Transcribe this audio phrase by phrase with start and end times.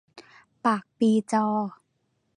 [0.65, 1.45] ปากปีจอ